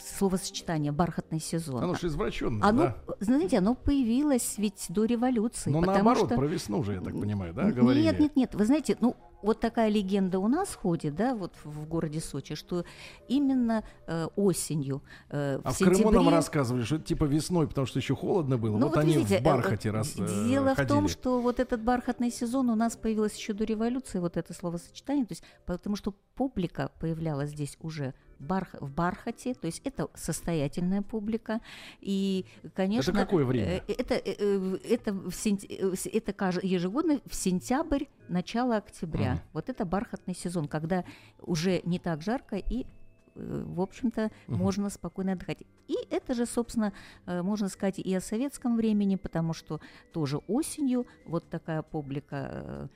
[0.00, 2.96] словосочетание «бархатный сезон», Оно же извращенное, оно, да?
[3.20, 5.70] знаете, оно появилось ведь до революции.
[5.70, 6.36] Но потому наоборот, что...
[6.36, 8.04] про весну же, я так понимаю, да, говорили?
[8.04, 8.54] Нет, нет, нет.
[8.54, 12.84] Вы знаете, ну вот такая легенда у нас ходит, да, вот в, городе Сочи, что
[13.28, 17.86] именно э, осенью, э, А в в Крыму нам рассказывали, что это типа весной, потому
[17.86, 18.76] что еще холодно было.
[18.76, 21.06] Ну, вот, они видите, в бархате э, раз э, Дело в том, ходили.
[21.08, 25.32] что вот этот бархатный сезон у нас появилось еще до революции, вот это словосочетание, то
[25.32, 31.60] есть потому что публика появлялась здесь уже барх- в бархате, то есть это состоятельная публика,
[32.00, 33.10] и, конечно...
[33.10, 33.82] Это какое время?
[33.88, 39.32] э, Это, э, э, это, в сент- э, с- это ежегодно в сентябрь, начало октября.
[39.32, 39.40] Мгм.
[39.52, 41.04] Вот это бархатный сезон, когда
[41.40, 42.86] уже не так жарко и
[43.40, 44.58] в общем-то, Мгм.
[44.58, 45.62] можно спокойно отдыхать.
[45.86, 46.92] И это же, собственно,
[47.24, 49.80] можно сказать и о советском времени, потому что
[50.12, 52.90] тоже осенью вот такая публика,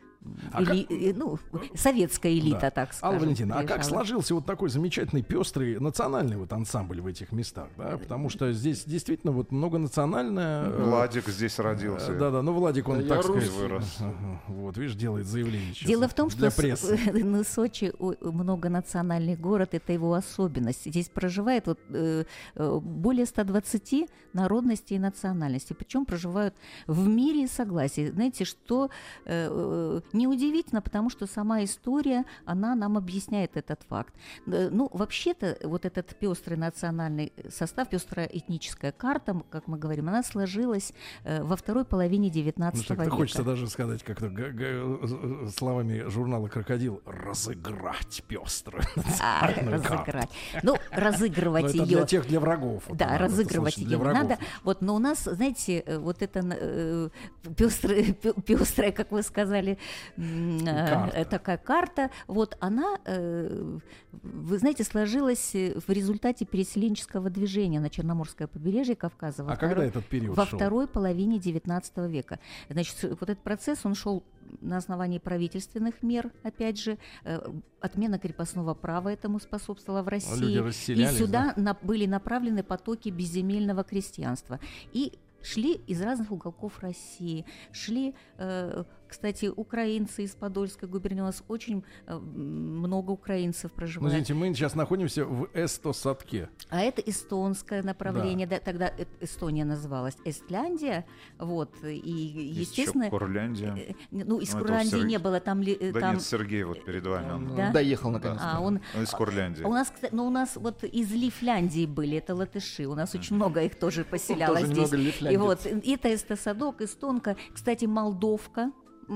[0.52, 1.38] А эли- э, ну,
[1.74, 2.70] советская элита, Да.
[2.70, 3.14] так скажем.
[3.16, 3.96] Алла Валентина, а как приезжала.
[4.04, 7.98] сложился вот такой замечательный пестрый национальный вот ансамбль в этих местах, да?
[7.98, 10.66] Потому что здесь действительно вот многонациональная.
[10.66, 12.12] э, Владик здесь родился.
[12.12, 13.58] э, Да-да, ну Владик, он, Да я так сказать, русский.
[13.62, 13.98] вырос.
[14.48, 16.98] вот, видишь, делает заявление сейчас Дело в том, что прессы.
[17.12, 20.84] ну, Сочи многонациональный город, это его особенность.
[20.84, 26.54] Здесь проживает вот, э, э, более 120 народностей и национальностей, причем проживают
[26.86, 28.10] в мире и согласии.
[28.10, 28.90] Знаете, что
[29.24, 34.14] э, э, неудивительно, потому что сама история, она нам объясняет этот факт.
[34.46, 40.22] Э, Ну, вообще-то, вот этот пестрый национальный состав, пестрая этническая карта, как мы говорим, она
[40.22, 40.92] сложилась
[41.24, 43.10] э, во второй половине 19 Ну, века.
[43.10, 48.82] хочется даже сказать как-то э, словами журнала «Крокодил» разыграть пеструю
[49.20, 50.30] А, разыграть.
[50.62, 52.06] Ну, разыгрывать это для ее.
[52.06, 52.84] тех, для врагов.
[52.88, 54.38] Да, надо, разыгрывать ее надо.
[54.64, 57.08] Вот, но у нас, знаете, э, вот это э,
[57.56, 58.04] пестрая,
[58.46, 59.76] пестрая, как вы сказали, э,
[60.16, 61.16] Карта.
[61.16, 63.78] э, такая карта, вот она, э,
[64.12, 69.44] вы знаете, сложилась э, в результате переселенческого движения на Черноморское побережье Кавказа.
[69.44, 70.58] во А когда второй- этот период во шел?
[70.58, 72.38] второй половине XIX века.
[72.68, 74.22] Значит, вот этот процесс, он шел
[74.60, 77.40] на основании правительственных мер, опять же, э,
[77.80, 80.60] отмена крепостного права этому способствовала в России.
[80.92, 84.60] И сюда на- были направлены потоки безземельного крестьянства.
[84.92, 91.44] И шли из разных уголков России, шли, э, кстати, украинцы из Подольской губернии, у нас
[91.48, 94.12] очень э, много украинцев Ну, проживает.
[94.12, 96.48] извините, мы сейчас находимся в Эсто-Садке.
[96.70, 101.04] А это эстонское направление, да, тогда э- Эстония называлась Эстляндия,
[101.38, 103.74] вот, и, Есть естественно, еще Курляндия.
[103.76, 106.84] э, ну, из Ну, Курляндии Сергей- не было, там, ли- Да там нет, Сергей вот
[106.84, 107.30] перед вами.
[107.32, 107.70] Он, Да?
[107.72, 108.40] Доехал наконец.
[108.42, 109.62] а, он, он из Курляндии.
[109.62, 113.14] а у нас, кстати, ну, у нас вот из Лифляндии были, это латыши, у нас
[113.14, 114.92] очень много их тоже поселялось здесь.
[115.20, 118.72] И вот, и это эстосадок, эстонка, кстати, Молдовка,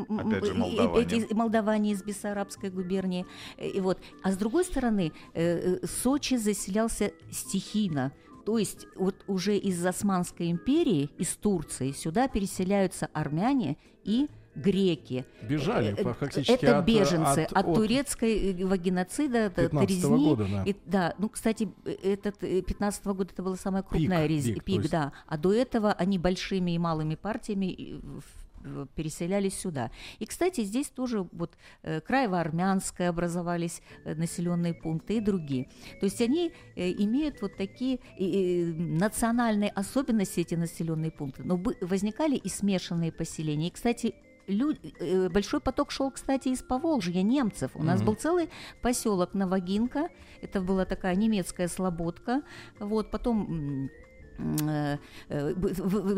[0.09, 1.05] Опять же, молдаване.
[1.05, 3.25] эти- молдаване из Бессарабской губернии.
[3.57, 3.99] Э, И вот.
[4.23, 8.13] А с другой стороны, э, э, Сочи заселялся стихийно.
[8.45, 15.27] То есть вот уже из Османской империи, из Турции, сюда переселяются армяне и греки.
[15.43, 20.25] Бежали фактически Это от, беженцы от- от, от турецкого геноцида, 15-го резни.
[20.25, 20.63] года, да.
[20.65, 24.65] И- да, ну, кстати, этот э, 15 года это была самая крупная Пик, рез- пик,
[24.65, 25.13] пик, есть- да.
[25.27, 28.46] А до этого они большими и малыми партиями в-
[28.95, 29.91] переселялись сюда.
[30.19, 35.69] И, кстати, здесь тоже вот э, Краево-Армянское образовались э, населенные пункты и другие.
[36.01, 41.43] То есть они э, имеют вот такие э, э, национальные особенности, эти населенные пункты.
[41.45, 43.69] Но возникали и смешанные поселения.
[43.69, 44.15] И, кстати,
[44.47, 47.71] лю- э, большой поток шел, кстати, из Поволжья, немцев.
[47.75, 48.07] У нас Мгм.
[48.07, 48.49] был целый
[48.83, 50.09] поселок Новогинка,
[50.43, 52.43] это была такая немецкая слободка.
[52.79, 54.06] Вот, потом э, э,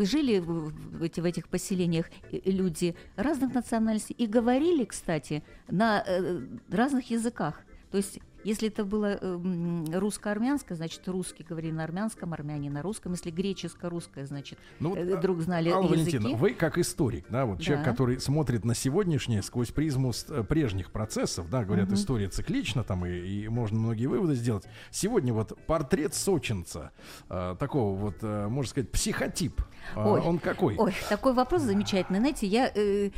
[0.05, 6.41] жили в, эти- в этих поселениях э, люди разных национальностей и говорили, кстати, на э,
[6.69, 7.61] разных языках.
[7.91, 13.11] То есть если это было э, русско-армянское, значит, русские говорили на армянском, армяне на русском.
[13.13, 16.17] Если греческо-русское, значит, Ну, э, а, друг знали Алла языки.
[16.17, 17.91] Валентина, вы как историк, да, вот человек, Да.
[17.91, 21.95] который смотрит на сегодняшнее сквозь призму э, прежних процессов, да, говорят, Мгм.
[21.95, 24.63] история циклична, там и, и можно многие выводы сделать.
[24.91, 26.91] Сегодня вот портрет сочинца,
[27.29, 29.61] э, такого вот, э, можно сказать, психотип,
[29.95, 30.75] Ой, он какой?
[30.77, 32.19] Ой, такой вопрос замечательный.
[32.19, 33.09] Знаете, я, э,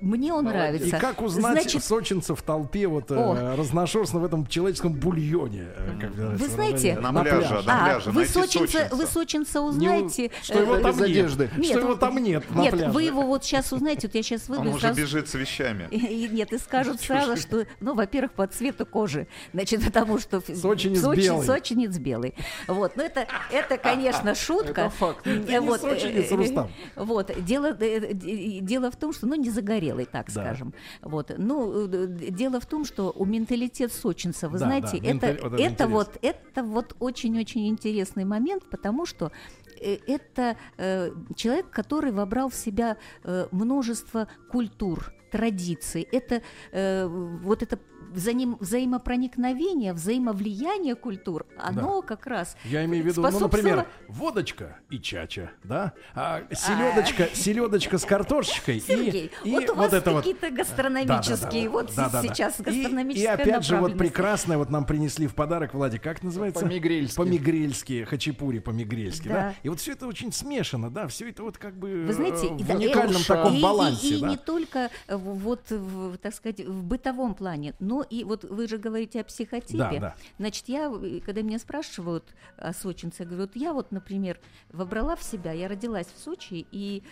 [0.00, 0.98] мне он И нравится.
[0.98, 5.68] как узнать Значит, сочинца в толпе вот э, разношерстно в этом человеческом бульоне?
[5.76, 6.98] э, как Вы знаете?
[6.98, 8.96] На пляже, на а, пляже, вы найти сочинца, сочинца.
[8.96, 10.30] вы сочинца Не узнаете.
[10.42, 11.50] что его э, там без нет, одежды.
[11.56, 12.92] Нет, что его там нет на Нет, пляже.
[12.92, 15.34] вы его вот сейчас узнаете, вот я сейчас выйду Он и уже сразу- бежит с
[15.34, 15.88] вещами.
[15.90, 21.00] И- Нет, и скажут сразу, что, ну, во-первых, по цвету кожи, значит, потому что Сочинец
[21.02, 21.46] Сочи- белый.
[21.46, 22.34] сочинец белый.
[22.66, 24.82] Вот, ну это, это, конечно, шутка.
[24.82, 25.26] Это факт.
[25.60, 26.70] Вот, сочинец, э, Рустам.
[26.96, 30.32] Вот, дело, э, дело в том, что, ну, не загорелый, так Да.
[30.32, 30.72] скажем.
[31.02, 35.06] Вот, ну, э, дело в том, что у менталитет сочинца, вы Да, знаете, да, это,
[35.26, 39.32] ментали- это это, вот, это вот очень-очень интересный момент, потому что
[39.80, 46.06] э, это э, человек, который вобрал в себя э, множество культур, традиций.
[46.10, 47.78] Это э, вот это
[48.14, 53.42] взаим- взаимопроникновение, взаимовлияние культур, оно как раз Я имею в виду, ну, способствовало-
[53.76, 55.92] например, водочка и чача, да?
[56.14, 60.18] А селедочка, селедочка с картошечкой и- Сергей, и, вот у вас это вот.
[60.24, 65.34] какие-то гастрономические, вот сейчас И- гастрономическая И, опять же, вот прекрасное, вот нам принесли в
[65.34, 66.64] подарок, Владик, как называется?
[66.64, 67.16] По-мигрельски.
[67.16, 69.34] По-мигрельски, хачапури по-мигрельски, да.
[69.40, 69.54] Да.
[69.62, 72.56] И вот все это очень смешано, да, все это вот как бы Вы знаете, э,
[72.58, 74.28] и в да, уникальном и- таком и- и- балансе, и, да.
[74.28, 78.78] не только э, вот, в, так сказать, в бытовом плане, но и вот вы же
[78.78, 79.78] говорите о психотипе.
[79.78, 80.14] Да, да.
[80.38, 82.24] Значит, я, э, когда меня спрашивают
[82.56, 84.38] о сочинце, я говорю, вот я вот, например,
[84.72, 87.02] вобрала в себя, я родилась в Сочи, и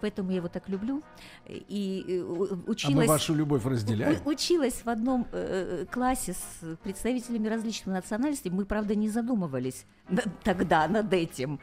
[0.00, 1.02] поэтому я его так люблю,
[1.48, 3.08] и э, у- А мы училась...
[3.08, 4.16] вашу любовь разделяем.
[4.26, 8.50] Училась в одном э, классе с представителями различных национальностей.
[8.50, 9.86] Мы, правда, не задумывались
[10.44, 11.58] тогда над этим.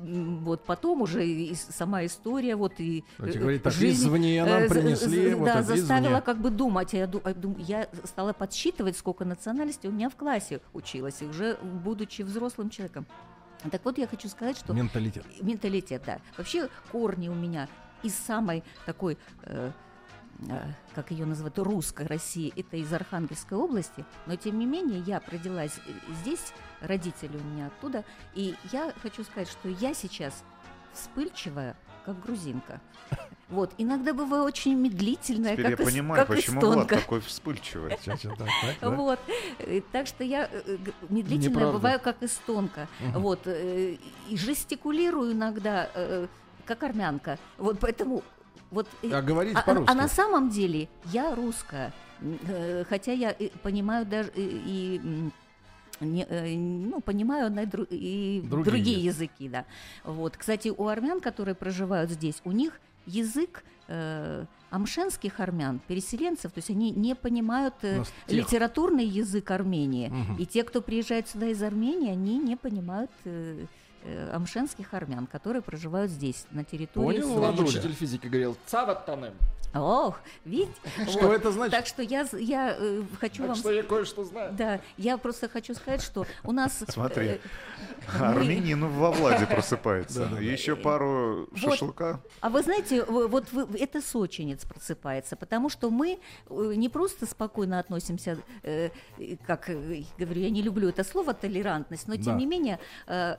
[0.00, 5.30] Вот потом уже и сама история, вот и Давайте говорить так, жизнь, извне нам принесли,
[5.30, 6.22] за- вот да, заставила извне.
[6.22, 6.92] как бы думать.
[6.94, 11.56] Я, ду- а я стала подсчитывать, сколько национальностей у меня в классе училось, и уже
[11.62, 13.06] будучи взрослым человеком.
[13.70, 15.24] Так вот, я хочу сказать, что Менталитет.
[15.40, 16.20] менталитет, да.
[16.36, 17.68] Вообще корни у меня
[18.02, 19.72] из самой такой, э,
[20.48, 25.22] э, как ее называют, русской России, это из Архангельской области, но тем не менее я
[25.26, 30.44] родилась э, здесь, родители у меня оттуда, и я хочу сказать, что я сейчас
[30.92, 32.80] вспыльчивая, как грузинка.
[33.48, 37.96] Вот, иногда бываю очень медлительная, Теперь я как, эс- понимаю, как почему Влад такой вспыльчивый.
[38.80, 39.20] Вот.
[39.58, 42.88] Э, Так что я э, медлительная бываю, как эстонка.
[43.14, 43.40] Вот.
[43.46, 43.96] э,
[44.28, 45.88] И жестикулирую иногда,
[46.64, 47.38] как армянка.
[47.58, 48.22] Вот поэтому...
[48.72, 49.90] Вот, А говорить а, по-русски.
[49.92, 51.92] а на самом деле я русская.
[52.88, 55.00] Хотя я понимаю даже и...
[56.00, 59.48] не, э, ну, понимаю на и Другие другие, языки.
[59.48, 59.64] да.
[60.04, 66.58] Вот, кстати, у армян, которые проживают здесь, у них язык э, амшенских армян, переселенцев, то
[66.58, 70.08] есть они не понимают э, литературный язык Армении.
[70.08, 70.36] Мгм.
[70.36, 73.66] И те, кто приезжает сюда из Армении, они не понимают э,
[74.32, 77.68] амшенских армян, которые проживают здесь, на территории Понял, Сочи.
[77.78, 79.34] Учитель физики говорил, цаваттанем.
[79.74, 80.72] Ох, видите?
[81.10, 81.34] Что Вот.
[81.34, 81.72] это значит?
[81.72, 83.56] Так что я, я э, хочу Так вам...
[83.56, 84.52] что я кое-что знаю.
[84.56, 86.82] Да, я просто хочу сказать, что у нас...
[86.88, 87.26] Смотри.
[87.26, 87.38] э,
[88.18, 90.22] Армянин во Владе просыпается.
[90.40, 91.58] Еще пару Вот.
[91.60, 92.20] шашлыка.
[92.40, 98.38] А вы знаете, вот это сочинец просыпается, потому что мы э, не просто спокойно относимся,
[98.62, 102.78] э, э, как э, говорю, я не люблю это слово толерантность, но тем не менее
[103.08, 103.36] э,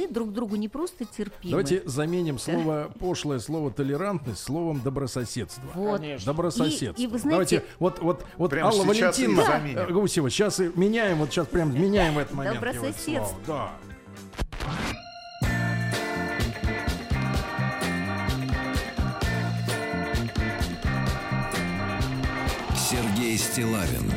[0.00, 1.50] мы друг другу не просто терпимы.
[1.50, 5.62] Давайте заменим слово пошлое слово толерантность словом добрососедство.
[5.74, 6.00] Вот.
[6.00, 6.26] Конечно.
[6.32, 7.00] Добрососедство.
[7.00, 9.78] И- и вы знаете- Давайте, вот, вот, вот Прямо Алла Валентиновна заменим.
[9.78, 12.56] э, Гусева, сейчас и меняем, вот сейчас прям меняем в этот момент.
[12.56, 13.38] Добрососедство.
[13.46, 13.72] Да.
[22.74, 24.10] Сергей Стилавин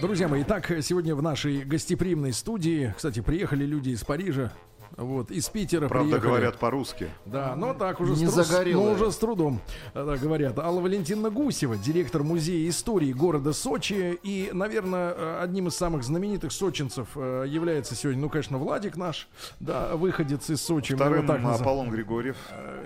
[0.00, 4.52] Друзья мои, итак, сегодня в нашей гостеприимной студии, кстати, приехали люди из Парижа,
[4.98, 6.28] вот, из Питера Правда, приехали.
[6.30, 7.08] говорят по-русски.
[7.24, 8.86] Да, но так уже, Не с, тру- загорелые.
[8.86, 9.60] но уже с трудом
[9.94, 10.58] э, да, говорят.
[10.58, 14.18] Алла Валентиновна Гусева, директор музея истории города Сочи.
[14.22, 19.28] И, наверное, э, одним из самых знаменитых сочинцев э, является сегодня, ну, конечно, Владик наш,
[19.60, 20.94] да, выходец из Сочи.
[20.94, 21.40] Вторым так.
[21.44, 22.36] Аполлон Григорьев.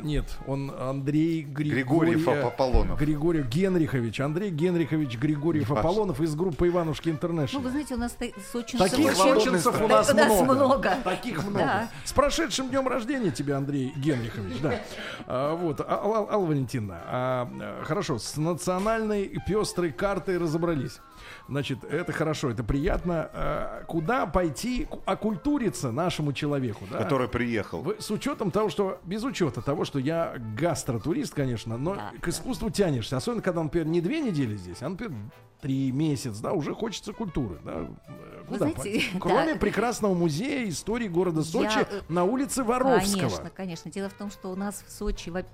[0.03, 2.99] Нет, он Андрей Григорьев Григорьев Аполлонов.
[2.99, 4.21] Григорьев Генрихович.
[4.21, 7.61] Андрей Генрихович Григорьев Не Аполлонов из группы Иванушки Ну, Интернешнл.
[7.61, 8.17] вы знаете, у нас
[8.53, 10.55] сочинцев Таких сочинцев у нас У нас много.
[10.55, 10.97] много.
[11.05, 11.59] Таких много.
[11.59, 11.89] Да.
[12.05, 14.61] С прошедшим днем рождения тебя, Андрей Генрихович.
[14.61, 14.81] Да.
[15.27, 21.01] А, вот, Алла, Алла Валентиновна, а, а, хорошо, с национальной пестрой картой разобрались.
[21.49, 23.31] Значит, это хорошо, это приятно.
[23.33, 26.85] А, куда пойти ку- окультуриться нашему человеку?
[26.91, 26.99] Да?
[26.99, 27.95] Который приехал.
[27.99, 32.71] С учетом того, что без учета того, что я гастротурист, конечно, но Да, к искусству
[32.71, 33.17] тянешься.
[33.17, 35.17] Особенно, когда, например, не две недели здесь, а, например,
[35.61, 37.59] три месяца, да, уже хочется культуры.
[37.65, 37.87] Да.
[38.09, 39.05] Э, Вы Куда знаете, пойти?
[39.15, 39.21] да.
[39.21, 43.21] Кроме прекрасного музея истории города Сочи Я, э, на улице Воровского.
[43.21, 43.91] Конечно, конечно.
[43.93, 45.45] Дело в том, что у нас в Сочи, э,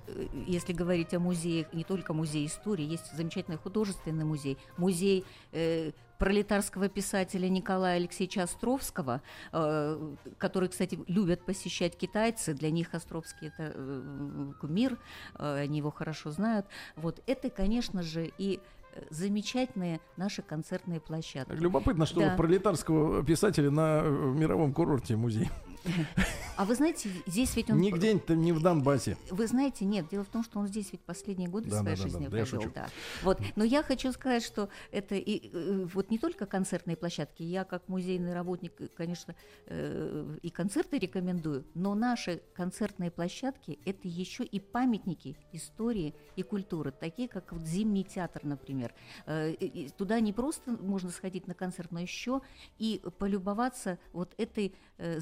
[0.47, 5.78] если говорить о музеях, не только музей истории, есть замечательный художественный музей, музей э,
[6.19, 9.21] пролетарского писателя Николая Алексеевича Островского,
[9.53, 12.53] э, который, кстати, любят посещать китайцы.
[12.53, 14.97] Для них Островский это э, кумир,
[15.35, 16.67] э, они его хорошо знают.
[16.95, 18.59] Вот это, конечно же, и
[19.09, 21.53] замечательные наши концертные площадки.
[21.53, 22.35] Любопытно, что Да.
[22.35, 25.49] пролетарского писателя на мировом курорте музей.
[26.57, 27.79] А вы знаете, здесь ведь он...
[27.79, 29.17] Не где-нибудь, не в Донбассе.
[29.29, 32.03] Вы знаете, нет, дело в том, что он здесь ведь последние годы Да, своей да,
[32.03, 32.71] да, жизни да, да, провел, шучу.
[32.75, 32.89] да.
[33.23, 37.43] Вот, но я хочу сказать, что это и э, вот не только концертные площадки.
[37.43, 39.35] Я как музейный работник, э, конечно,
[39.67, 46.91] э, и концерты рекомендую, но наши концертные площадки это еще и памятники истории и культуры,
[46.91, 48.93] такие как вот Зимний театр, например.
[49.97, 52.41] Туда не просто можно сходить на концерт, но еще
[52.79, 55.19] и полюбоваться вот этой э,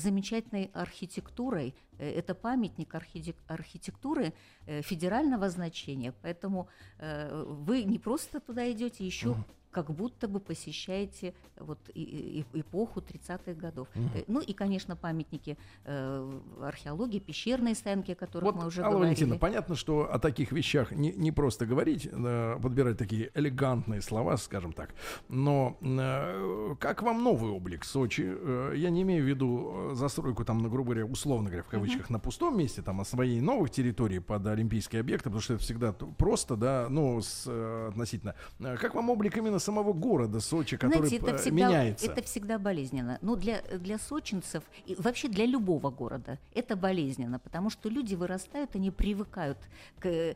[0.47, 1.73] замечательной архитектурой.
[1.99, 4.33] Э, Это памятник архитек- архитектуры
[4.65, 6.67] э, федерального значения, поэтому
[6.99, 9.35] э, вы не просто туда идете, еще
[9.71, 13.87] как будто бы посещаете вот эпоху 30-х годов.
[13.95, 18.91] Э, Ну и, конечно, памятники э, археологии, пещерные стоянки, о которых Вот, мы уже Алла
[18.93, 19.15] говорили.
[19.15, 24.37] Валентина, понятно, что о таких вещах не, не просто говорить, э, подбирать такие элегантные слова,
[24.37, 24.93] скажем так.
[25.29, 28.23] Но э, как вам новый облик Сочи?
[28.27, 31.67] Э, я не имею в виду э, застройку, там, ну, грубо говоря, условно говоря, в
[31.67, 35.91] кавычках, на пустом месте, там, освоение новых территорий под олимпийские объекты, потому что это всегда
[35.93, 38.35] просто, да, ну, с, э, относительно.
[38.59, 42.05] Э, Как вам облик именно самого города Сочи, который Знаете, это всегда, меняется?
[42.11, 43.17] это всегда болезненно.
[43.21, 48.75] Ну, для, для сочинцев и вообще для любого города это болезненно, потому что люди вырастают,
[48.75, 49.57] они привыкают
[49.99, 50.35] к,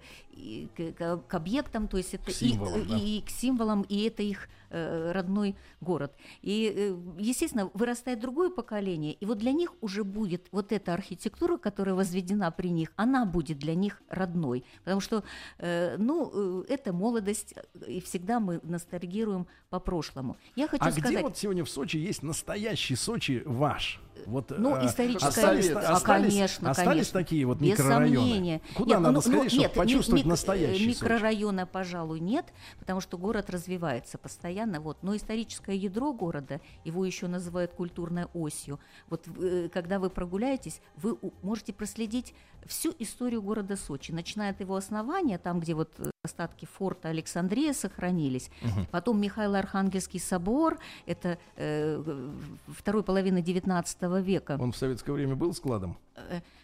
[0.76, 2.98] к, к- к объектам, то есть это и- символам, и, да.
[2.98, 6.16] и к символам, и это их родной город.
[6.42, 11.58] И, э, естественно, вырастает другое поколение, и вот для них уже будет вот эта архитектура,
[11.58, 15.24] которая возведена при них, она будет для них родной, потому что,
[15.58, 17.56] э, ну, э, это молодость,
[17.88, 20.38] и всегда мы ностальгируем по прошлому.
[20.56, 24.01] Я хочу А сказать, где вот сегодня в Сочи есть настоящий Сочи ваш?
[24.26, 25.80] Вот, Ну, э, историческое остались, место.
[25.90, 27.20] А, конечно, остались конечно.
[27.20, 28.16] такие вот Без микрорайоны?
[28.18, 28.62] сомнения.
[28.76, 31.04] Куда Нет, надо ну, сходить, ну, чтобы нет, почувствовать мик- настоящий Сочи?
[31.04, 32.46] Микрорайона, пожалуй, нет,
[32.80, 34.80] потому что город развивается постоянно.
[34.80, 34.98] Вот.
[35.02, 38.80] Но историческое ядро города, его еще называют культурной осью.
[39.10, 42.34] Вот э, когда вы прогуляетесь, вы можете проследить
[42.66, 47.74] всю историю города Сочи, начиная от его основания, там, где вот э, остатки форта Александрия
[47.74, 48.52] сохранились,
[48.92, 52.30] потом Михайло-Архангельский собор, это э,
[52.68, 54.58] второй половины XIX века.
[54.60, 55.98] Он в советское время был складом?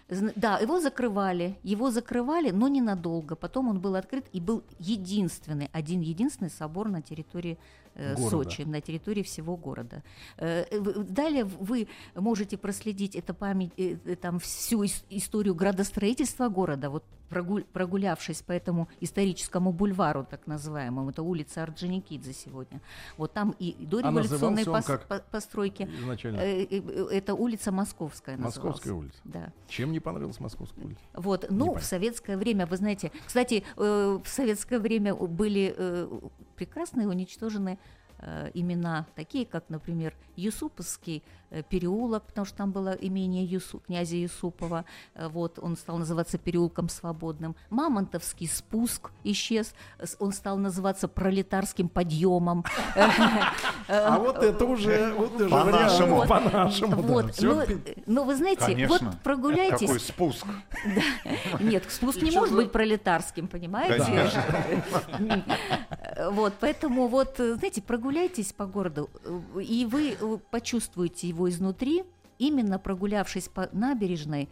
[0.09, 3.35] Да, его закрывали, его закрывали, но ненадолго.
[3.35, 7.57] Потом он был открыт и был единственный, один единственный собор на территории
[7.95, 8.29] э, Города.
[8.29, 10.03] Сочи, на территории всего города.
[10.37, 10.79] Э, э,
[11.09, 13.71] Далее вы можете проследить это память,
[14.21, 17.03] там всю ис- историю градостроительства города, вот
[17.73, 22.79] прогулявшись по этому историческому бульвару, так называемому, это улица Орджоникидзе сегодня.
[23.17, 25.25] Вот там и дореволюционные он пос- как?
[25.25, 25.89] постройки.
[25.99, 26.37] Изначально.
[26.39, 29.11] Это улица Московская Московская называлась.
[29.11, 29.19] улица.
[29.25, 29.51] Да.
[29.67, 31.01] Чем не понравилась Московская улица?
[31.13, 36.07] Вот, ну, в советское время, вы знаете, кстати, э, в советское время были э,
[36.55, 38.06] прекрасные уничтожены э,
[38.53, 44.85] имена, такие как, например, Юсуповский э, переулок, потому что там было имение Юсу, князя Юсупова,
[45.15, 47.55] э, вот, он стал называться переулком свободным.
[47.69, 49.73] Мамонтовский спуск исчез,
[50.19, 52.63] он стал называться пролетарским подъемом.
[53.87, 55.13] А вот это уже,
[55.49, 56.25] По-нашему.
[56.27, 57.01] По-нашему.
[57.01, 60.45] Вот, но, пи- но вы знаете, вот прогуляйтесь, Какой спуск.
[61.59, 64.29] нет, спуск не может быть пролетарским, понимаете?
[66.17, 66.31] Конечно.
[66.31, 72.03] Вот, поэтому вот, э, знаете, прогуляйтесь по городу, э, и вы э, почувствуете его изнутри,
[72.39, 74.47] именно прогулявшись по набережной э,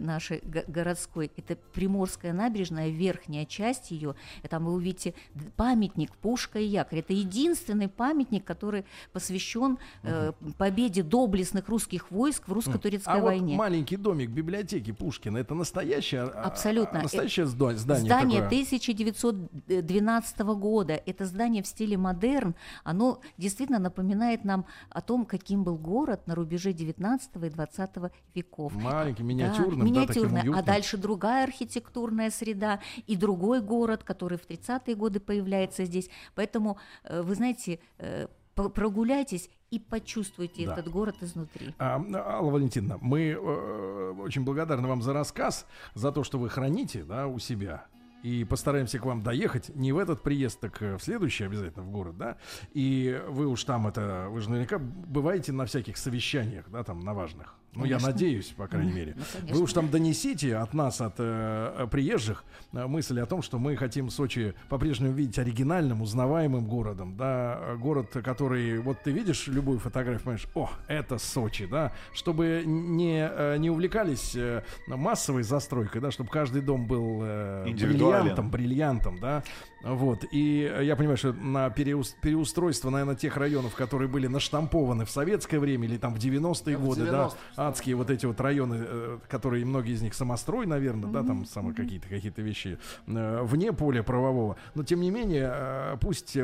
[0.00, 4.14] нашей го- городской, это Приморская набережная, верхняя часть ее,
[4.48, 5.14] там вы увидите
[5.56, 7.00] памятник Пушка и Якорь.
[7.00, 13.56] Это единственный памятник, который посвящен э, победе доблестных русских войск в русско-турецкой А вот войне.
[13.56, 17.00] маленький домик библиотеки Пушкина, это настоящее, а, Абсолютно.
[17.00, 18.48] а, настоящее зда- здание, Здание такое?
[18.48, 20.94] 1912 года.
[21.06, 22.54] Это здание в стиле модерн.
[22.84, 27.90] Оно действительно напоминает нам о том, каким был город на рубеже 19 и 20
[28.34, 28.74] веков.
[28.74, 29.28] Маленький, Да,
[29.76, 30.60] миниатюрным, да, таким миниатюрное.
[30.60, 36.10] а дальше другая архитектурная среда и другой город, который в 30-е годы появляется здесь.
[36.34, 40.72] Поэтому, э, вы знаете, э, прогуляйтесь и почувствуйте Да.
[40.72, 41.74] этот город изнутри.
[41.78, 47.04] А, Алла Валентиновна, мы э, очень благодарны вам за рассказ, за то, что вы храните
[47.04, 47.86] да, у себя.
[48.24, 51.90] И постараемся к вам доехать не в этот приезд, так э, в следующий обязательно в
[51.90, 52.36] город, да.
[52.72, 57.14] И вы уж там это, вы же наверняка бываете на всяких совещаниях, да, там на
[57.14, 57.54] важных.
[57.74, 58.08] Ну, я Конечно.
[58.10, 59.14] надеюсь, по крайней мере.
[59.16, 59.56] Ну, конечно.
[59.56, 63.76] Вы уж там донесите от нас, от э, приезжих, э, мысль о том, что мы
[63.76, 69.78] хотим Сочи по-прежнему видеть оригинальным, узнаваемым городом, да, э, город, который, вот ты видишь любую
[69.78, 76.10] фотографию, понимаешь, о, это Сочи, да, чтобы не, э, не увлекались э, массовой застройкой, да,
[76.10, 79.44] чтобы каждый дом был э, бриллиантом, бриллиантом, да.
[79.84, 80.24] Вот.
[80.32, 85.60] И я понимаю, что на переус- переустройство, наверное, тех районов, которые были наштампованы в советское
[85.60, 87.32] время или там в 90-е Да, в годы, да, 90-е.
[87.58, 91.74] Адские вот эти вот районы, э, которые многие из них самострой, наверное, да, там самые
[91.74, 94.56] какие-то какие-то вещи э, вне поля правового.
[94.74, 96.36] Но тем не менее, э, пусть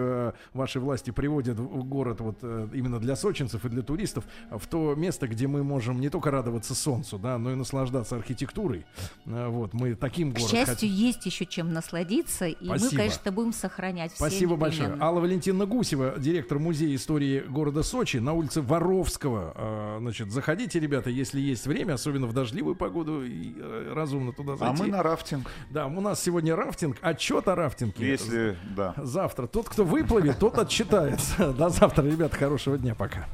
[0.52, 5.28] ваши власти приводят в город вот именно для сочинцев и для туристов в то место,
[5.28, 8.84] где мы можем не только радоваться солнцу, да, но и наслаждаться архитектурой.
[9.24, 10.90] Вот мы таким К город счастью, хотим.
[10.90, 13.02] есть еще чем насладиться, и мы, Спасибо.
[13.02, 14.96] конечно, будем сохранять Спасибо большое.
[15.00, 19.98] Алла Валентиновна Гусева, директор музея истории города Сочи на улице Воровского.
[20.00, 24.56] Значит, заходите, ребята, если есть время, особенно в дождливую погоду, и э, разумно туда А
[24.56, 24.82] зайти.
[24.82, 25.50] мы на рафтинг.
[25.70, 26.96] Да, у нас сегодня рафтинг.
[27.00, 27.94] Отчет о рафтинге.
[28.08, 28.94] Если, да.
[28.96, 29.46] Завтра.
[29.46, 31.52] Тот, кто выплывет, тот отчитается.
[31.58, 32.34] До завтра, ребят.
[32.34, 32.94] Хорошего дня.
[32.94, 33.26] Пока.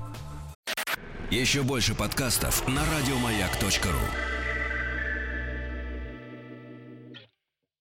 [1.30, 4.39] Еще больше подкастов на радиомаяк.ру.